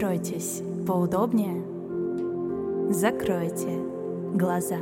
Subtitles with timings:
[0.00, 1.62] Устройтесь поудобнее,
[2.90, 3.68] закройте
[4.32, 4.78] глаза.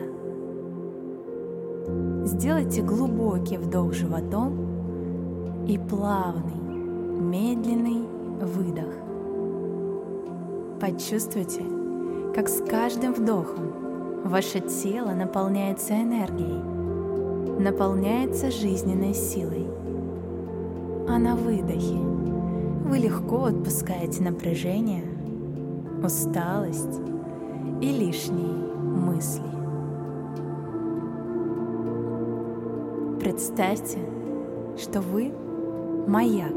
[2.23, 6.55] Сделайте глубокий вдох животом и плавный,
[7.21, 8.07] медленный
[8.43, 8.95] выдох.
[10.81, 11.65] Почувствуйте,
[12.33, 13.73] как с каждым вдохом
[14.23, 16.63] ваше тело наполняется энергией,
[17.61, 19.67] наполняется жизненной силой.
[21.09, 21.99] А на выдохе
[22.89, 25.05] вы легко отпускаете напряжение,
[26.03, 27.01] усталость
[27.83, 29.43] и лишние мысли.
[33.21, 33.99] Представьте,
[34.79, 35.31] что вы
[36.07, 36.55] маяк.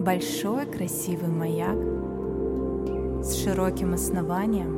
[0.00, 1.78] Большой красивый маяк
[3.24, 4.76] с широким основанием,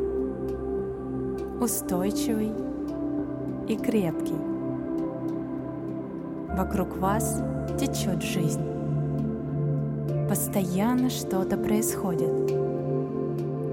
[1.61, 2.53] устойчивый
[3.67, 4.39] и крепкий.
[6.57, 7.43] Вокруг вас
[7.79, 8.80] течет жизнь.
[10.31, 12.31] Постоянно что-то происходит.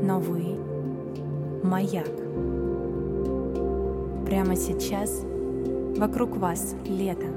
[0.01, 0.57] Но вы—
[1.63, 2.09] маяк.
[4.25, 5.21] Прямо сейчас
[5.97, 7.27] вокруг вас лето.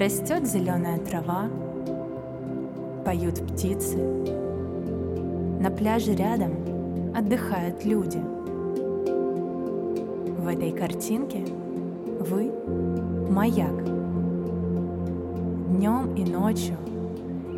[0.00, 1.50] Растет зеленая трава,
[3.04, 3.98] поют птицы.
[5.60, 6.52] На пляже рядом
[7.14, 8.22] отдыхают люди.
[10.38, 11.44] В этой картинке
[12.18, 12.50] вы—
[13.30, 13.84] маяк.
[15.68, 16.74] Днем и ночью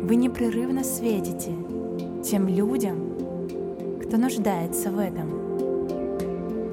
[0.01, 1.51] вы непрерывно светите
[2.23, 2.97] тем людям,
[4.03, 5.29] кто нуждается в этом,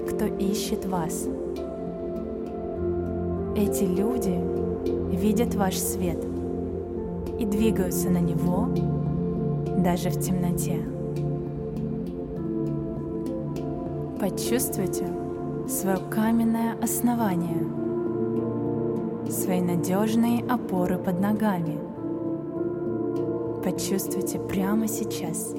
[0.08, 1.28] кто ищет вас.
[3.54, 4.34] Эти люди
[5.14, 6.24] видят ваш свет
[7.38, 8.68] и двигаются на него
[9.78, 10.78] даже в темноте.
[14.18, 15.06] Почувствуйте
[15.68, 17.62] свое каменное основание,
[19.30, 21.78] свои надежные опоры под ногами–
[23.70, 25.54] почувствуйте прямо сейчас.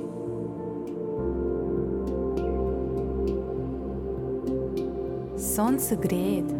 [5.38, 6.52] Солнце греет,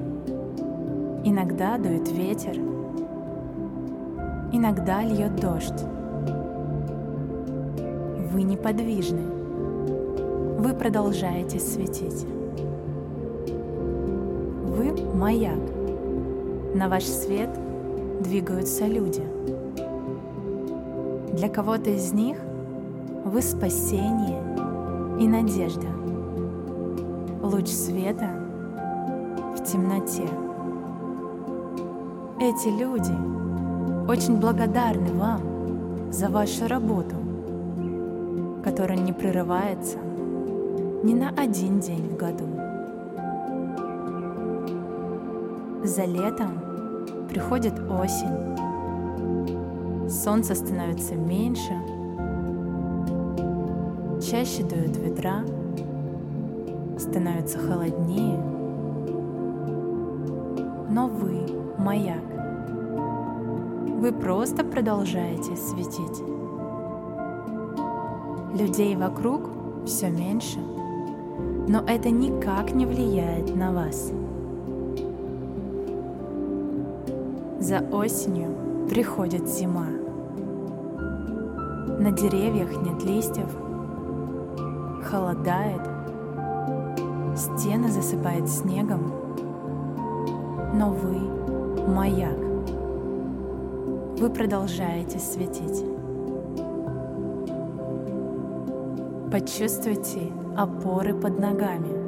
[1.24, 2.56] иногда дует ветер,
[4.52, 5.84] иногда льет дождь.
[8.32, 9.24] Вы неподвижны,
[10.60, 12.28] вы продолжаете светить.
[14.66, 15.58] Вы маяк,
[16.76, 17.50] на ваш свет
[18.22, 19.24] двигаются люди–
[21.40, 22.36] для кого-то из них
[23.24, 24.42] вы спасение
[25.22, 25.88] и надежда,
[27.42, 28.30] луч света
[29.56, 30.28] в темноте.
[32.42, 33.14] Эти люди
[34.12, 37.16] очень благодарны вам за вашу работу,
[38.62, 39.98] которая не прерывается
[41.04, 42.48] ни на один день в году.
[45.86, 46.60] За летом
[47.30, 48.69] приходит осень,
[50.10, 51.74] солнце становится меньше,
[54.22, 55.44] чаще дуют ветра,
[56.98, 58.38] становится холоднее,
[60.90, 61.46] но вы
[61.78, 62.24] маяк.
[64.00, 66.24] Вы просто продолжаете светить.
[68.60, 69.50] Людей вокруг
[69.86, 70.60] все меньше,
[71.68, 74.12] но это никак не влияет на вас.
[77.60, 79.86] За осенью приходит зима.
[82.00, 83.50] На деревьях нет листьев,
[85.04, 85.82] холодает,
[87.38, 89.14] стены засыпает снегом,
[90.74, 91.20] но вы—
[91.88, 92.38] маяк.
[94.20, 95.86] Вы продолжаете светить.
[99.32, 102.00] Почувствуйте опоры под ногами.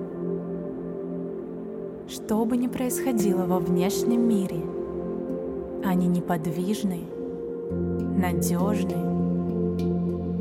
[2.10, 4.81] Что бы ни происходило во внешнем мире,
[5.84, 7.02] они неподвижны,
[8.18, 8.96] надежны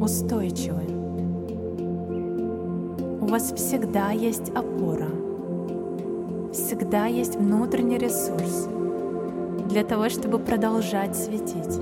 [0.01, 0.83] устойчивы.
[3.21, 5.09] У вас всегда есть опора,
[6.53, 8.69] всегда есть внутренний ресурс
[9.69, 11.79] для того, чтобы продолжать светить.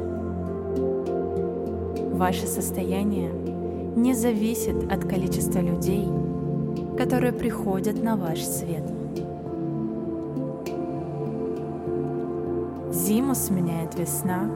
[2.13, 3.31] Ваше состояние
[3.97, 6.07] не зависит от количества людей,
[6.97, 8.98] которые приходят на ваш свет.
[13.09, 14.51] Зиму сменяет весна,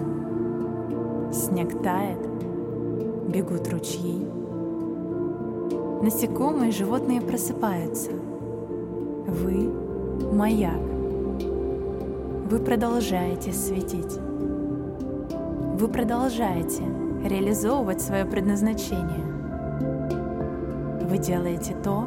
[1.32, 2.18] снег тает,
[3.26, 4.26] бегут ручьи.
[6.02, 8.10] Насекомые и животные просыпаются.
[8.10, 9.72] Вы—
[10.34, 10.82] маяк.
[12.50, 14.18] Вы продолжаете светить.
[15.78, 16.82] Вы продолжаете
[17.24, 19.24] реализовывать свое предназначение.
[21.08, 22.04] Вы делаете то,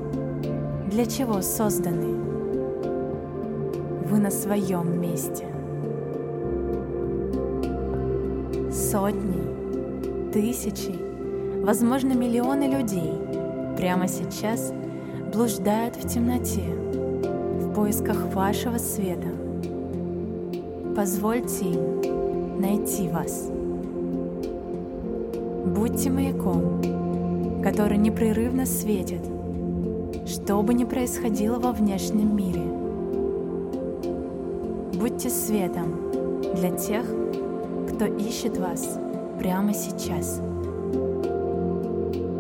[0.92, 2.14] для чего созданы.
[4.08, 5.55] Вы на своем месте.
[8.96, 10.96] Сотни, тысячи
[11.66, 13.12] Возможно, миллионы людей
[13.76, 14.72] прямо сейчас
[15.34, 19.28] блуждают в темноте в поисках вашего света.
[20.96, 23.50] Позвольте им найти вас.
[25.66, 29.26] Будьте маяком, который непрерывно светит,
[30.26, 32.64] что бы ни происходило во внешнем мире.
[34.98, 36.12] Будьте светом
[36.56, 37.06] для тех,
[37.90, 38.98] кто ищет вас
[39.40, 40.40] прямо сейчас.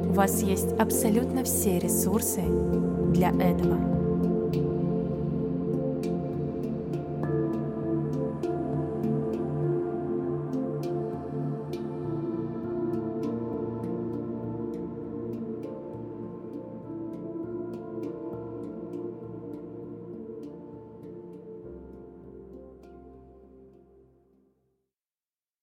[0.09, 2.41] У вас есть абсолютно все ресурсы
[3.13, 3.94] для этого.